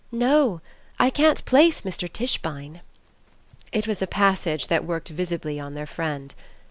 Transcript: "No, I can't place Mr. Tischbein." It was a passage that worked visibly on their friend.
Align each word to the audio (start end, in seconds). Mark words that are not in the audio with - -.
"No, 0.11 0.61
I 0.97 1.11
can't 1.11 1.45
place 1.45 1.83
Mr. 1.83 2.11
Tischbein." 2.11 2.81
It 3.71 3.85
was 3.85 4.01
a 4.01 4.07
passage 4.07 4.65
that 4.65 4.83
worked 4.83 5.09
visibly 5.09 5.59
on 5.59 5.75
their 5.75 5.85
friend. 5.85 6.33